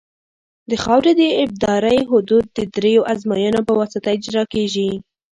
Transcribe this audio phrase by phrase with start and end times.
[0.69, 4.89] د خاورې د ابدارۍ حدود د دریو ازموینو په واسطه اجرا کیږي